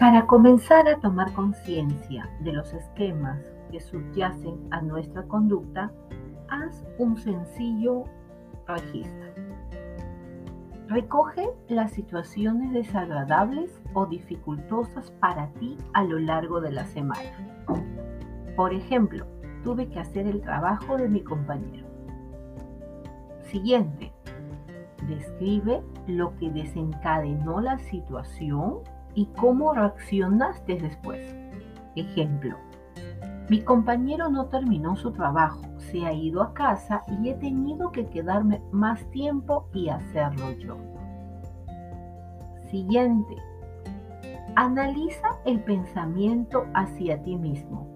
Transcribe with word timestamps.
Para 0.00 0.26
comenzar 0.26 0.88
a 0.88 0.98
tomar 0.98 1.30
conciencia 1.34 2.26
de 2.40 2.54
los 2.54 2.72
esquemas 2.72 3.38
que 3.70 3.80
subyacen 3.80 4.58
a 4.70 4.80
nuestra 4.80 5.24
conducta, 5.24 5.92
haz 6.48 6.86
un 6.96 7.18
sencillo 7.18 8.04
registro. 8.66 9.28
Recoge 10.88 11.50
las 11.68 11.92
situaciones 11.92 12.72
desagradables 12.72 13.78
o 13.92 14.06
dificultosas 14.06 15.10
para 15.20 15.48
ti 15.60 15.76
a 15.92 16.02
lo 16.02 16.18
largo 16.18 16.62
de 16.62 16.72
la 16.72 16.86
semana. 16.86 17.66
Por 18.56 18.72
ejemplo, 18.72 19.26
tuve 19.64 19.86
que 19.90 20.00
hacer 20.00 20.26
el 20.26 20.40
trabajo 20.40 20.96
de 20.96 21.10
mi 21.10 21.22
compañero. 21.22 21.86
Siguiente, 23.42 24.14
describe 25.06 25.82
lo 26.06 26.34
que 26.38 26.50
desencadenó 26.50 27.60
la 27.60 27.78
situación 27.80 28.78
y 29.14 29.26
cómo 29.36 29.72
reaccionaste 29.72 30.76
después. 30.76 31.34
Ejemplo, 31.96 32.56
mi 33.48 33.62
compañero 33.62 34.28
no 34.28 34.46
terminó 34.46 34.94
su 34.94 35.10
trabajo, 35.10 35.60
se 35.78 36.06
ha 36.06 36.12
ido 36.12 36.42
a 36.42 36.54
casa 36.54 37.02
y 37.08 37.30
he 37.30 37.34
tenido 37.34 37.90
que 37.90 38.06
quedarme 38.06 38.62
más 38.70 39.04
tiempo 39.10 39.66
y 39.72 39.88
hacerlo 39.88 40.52
yo. 40.52 40.76
Siguiente. 42.70 43.36
Analiza 44.54 45.28
el 45.44 45.60
pensamiento 45.64 46.66
hacia 46.74 47.20
ti 47.22 47.36
mismo, 47.36 47.88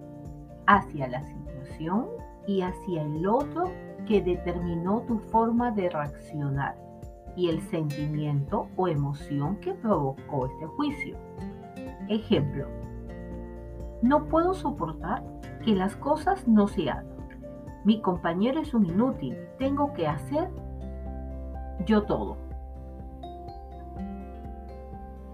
hacia 0.66 1.06
la 1.06 1.22
situación 1.24 2.08
y 2.46 2.62
hacia 2.62 3.02
el 3.02 3.27
otro 3.27 3.70
que 4.06 4.20
determinó 4.22 5.02
tu 5.02 5.19
forma 5.19 5.70
de 5.70 5.88
reaccionar 5.91 6.77
y 7.36 7.48
el 7.48 7.60
sentimiento 7.62 8.68
o 8.76 8.88
emoción 8.88 9.56
que 9.56 9.74
provocó 9.74 10.46
este 10.46 10.66
juicio. 10.66 11.16
Ejemplo, 12.08 12.68
no 14.02 14.26
puedo 14.26 14.54
soportar 14.54 15.22
que 15.64 15.74
las 15.74 15.96
cosas 15.96 16.46
no 16.46 16.68
se 16.68 16.91
hagan. 16.91 17.14
Mi 17.84 18.00
compañero 18.00 18.60
es 18.60 18.74
un 18.74 18.86
inútil, 18.86 19.36
tengo 19.58 19.92
que 19.94 20.06
hacer 20.06 20.50
yo 21.86 22.02
todo. 22.04 22.36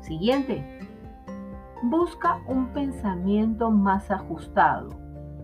Siguiente. 0.00 0.64
Busca 1.82 2.40
un 2.46 2.68
pensamiento 2.68 3.70
más 3.70 4.10
ajustado, 4.10 4.90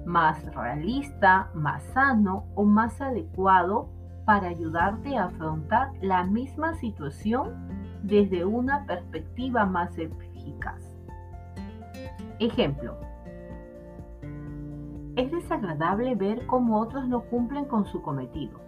más 0.05 0.45
realista, 0.55 1.51
más 1.55 1.83
sano 1.85 2.45
o 2.55 2.65
más 2.65 3.01
adecuado 3.01 3.89
para 4.27 4.49
ayudarte 4.49 5.17
a 5.17 5.27
afrontar 5.27 5.93
la 6.03 6.25
misma 6.25 6.75
situación 6.75 7.55
desde 8.03 8.45
una 8.45 8.85
perspectiva 8.85 9.65
más 9.65 9.97
eficaz. 9.97 10.83
Ejemplo. 12.41 12.97
Es 15.15 15.31
desagradable 15.31 16.15
ver 16.17 16.45
cómo 16.47 16.79
otros 16.79 17.09
no 17.09 17.23
cumplen 17.23 17.65
con 17.65 17.87
su 17.87 18.03
cometido, 18.03 18.61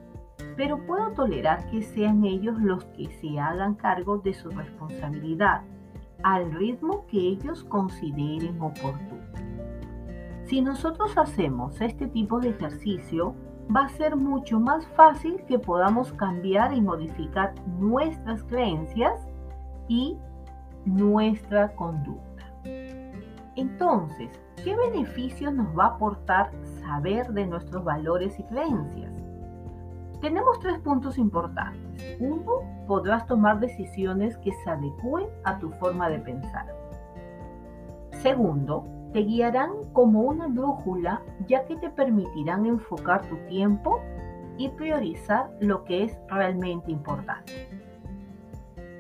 pero 0.57 0.79
puedo 0.87 1.11
tolerar 1.11 1.69
que 1.71 1.83
sean 1.83 2.25
ellos 2.25 2.59
los 2.61 2.85
que 2.87 3.11
se 3.21 3.39
hagan 3.39 3.75
cargo 3.75 4.19
de 4.19 4.33
su 4.33 4.49
responsabilidad 4.51 5.63
al 6.23 6.53
ritmo 6.53 7.05
que 7.07 7.19
ellos 7.19 7.65
consideren 7.65 8.61
oportuno. 8.63 9.19
Si 10.45 10.63
nosotros 10.63 11.19
hacemos 11.19 11.81
este 11.81 12.07
tipo 12.07 12.41
de 12.41 12.51
ejercicio, 12.51 13.35
va 13.75 13.85
a 13.85 13.89
ser 13.91 14.17
mucho 14.17 14.59
más 14.59 14.87
fácil 14.89 15.43
que 15.47 15.59
podamos 15.59 16.13
cambiar 16.15 16.73
y 16.73 16.81
modificar 16.81 17.55
nuestras 17.79 18.43
creencias 18.45 19.27
y 19.89 20.17
nuestra 20.85 21.75
conducta. 21.75 22.45
Entonces, 23.57 24.31
¿qué 24.65 24.75
beneficios 24.77 25.53
nos 25.53 25.77
va 25.77 25.85
a 25.85 25.89
aportar 25.89 26.51
saber 26.81 27.29
de 27.33 27.47
nuestros 27.47 27.85
valores 27.85 28.39
y 28.39 28.43
creencias? 28.45 29.13
Tenemos 30.21 30.59
tres 30.61 30.79
puntos 30.81 31.19
importantes. 31.19 32.17
Uno, 32.21 32.61
podrás 32.87 33.27
tomar 33.27 33.61
decisiones 33.61 34.37
que 34.39 34.53
se 34.65 34.71
adecúen 34.71 35.27
a 35.45 35.59
tu 35.59 35.71
forma 35.73 36.09
de 36.09 36.19
pensar. 36.19 36.67
Segundo, 38.23 38.85
te 39.13 39.21
guiarán 39.21 39.71
como 39.93 40.21
una 40.23 40.47
brújula 40.47 41.23
ya 41.47 41.65
que 41.65 41.77
te 41.77 41.91
permitirán 41.91 42.67
enfocar 42.67 43.27
tu 43.29 43.37
tiempo 43.49 44.01
y 44.59 44.69
priorizar 44.71 45.51
lo 45.61 45.85
que 45.85 46.05
es 46.05 46.19
realmente 46.29 46.91
importante. 46.91 47.69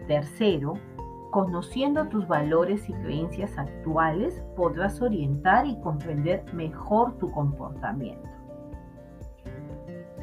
Tercero, 0.07 0.75
conociendo 1.31 2.09
tus 2.09 2.27
valores 2.27 2.89
y 2.89 2.93
creencias 2.95 3.59
actuales 3.59 4.43
podrás 4.57 5.03
orientar 5.03 5.67
y 5.67 5.79
comprender 5.81 6.45
mejor 6.55 7.19
tu 7.19 7.31
comportamiento. 7.31 8.29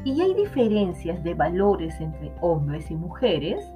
Y 0.04 0.22
hay 0.22 0.34
diferencias 0.36 1.24
de 1.24 1.34
valores 1.34 2.00
entre 2.00 2.32
hombres 2.42 2.90
y 2.92 2.96
mujeres 2.96 3.72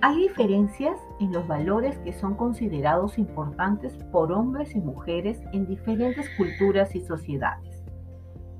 hay 0.00 0.28
diferencias 0.28 0.98
en 1.20 1.32
los 1.32 1.46
valores 1.46 1.98
que 1.98 2.12
son 2.12 2.34
considerados 2.34 3.18
importantes 3.18 3.94
por 4.12 4.32
hombres 4.32 4.74
y 4.74 4.80
mujeres 4.80 5.40
en 5.52 5.66
diferentes 5.66 6.28
culturas 6.36 6.94
y 6.94 7.00
sociedades. 7.00 7.82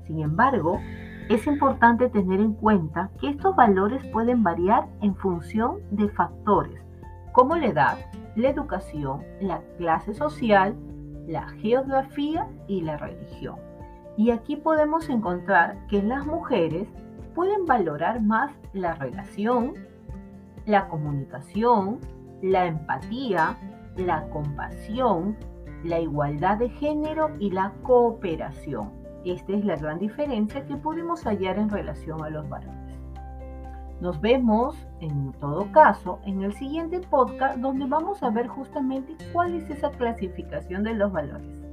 Sin 0.05 0.19
embargo, 0.19 0.79
es 1.29 1.45
importante 1.45 2.09
tener 2.09 2.39
en 2.39 2.53
cuenta 2.53 3.11
que 3.19 3.29
estos 3.29 3.55
valores 3.55 4.05
pueden 4.07 4.43
variar 4.43 4.87
en 5.01 5.15
función 5.15 5.79
de 5.91 6.09
factores 6.09 6.81
como 7.33 7.55
la 7.55 7.67
edad, 7.67 7.97
la 8.35 8.49
educación, 8.49 9.21
la 9.41 9.61
clase 9.77 10.13
social, 10.15 10.75
la 11.27 11.49
geografía 11.61 12.47
y 12.67 12.81
la 12.81 12.97
religión. 12.97 13.57
Y 14.17 14.31
aquí 14.31 14.55
podemos 14.55 15.07
encontrar 15.09 15.77
que 15.87 16.01
las 16.01 16.25
mujeres 16.25 16.87
pueden 17.35 17.67
valorar 17.67 18.21
más 18.23 18.51
la 18.73 18.95
relación, 18.95 19.75
la 20.67 20.87
comunicación, 20.89 21.99
la 22.41 22.67
empatía, 22.67 23.57
la 23.95 24.29
compasión, 24.29 25.35
la 25.83 25.99
igualdad 25.99 26.57
de 26.57 26.69
género 26.69 27.31
y 27.39 27.49
la 27.51 27.73
cooperación. 27.83 28.91
Esta 29.25 29.53
es 29.53 29.65
la 29.65 29.77
gran 29.77 29.97
diferencia 29.97 30.65
que 30.65 30.75
podemos 30.75 31.23
hallar 31.23 31.57
en 31.57 31.69
relación 31.69 32.23
a 32.23 32.29
los 32.29 32.47
varones. 32.47 32.99
Nos 34.01 34.21
vemos, 34.21 34.75
en 34.99 35.31
todo 35.39 35.71
caso, 35.71 36.19
en 36.25 36.43
el 36.43 36.53
siguiente 36.53 36.99
podcast 36.99 37.57
donde 37.57 37.85
vamos 37.85 38.21
a 38.21 38.29
ver 38.29 38.47
justamente 38.47 39.15
cuál 39.33 39.55
es 39.55 39.69
esa 39.69 39.89
clasificación 39.89 40.83
de 40.83 40.93
los 40.93 41.11
valores. 41.11 41.66